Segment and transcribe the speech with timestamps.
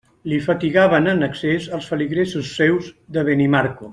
[0.29, 3.89] Li fatigaven en excés els feligresos seus de Benimarco.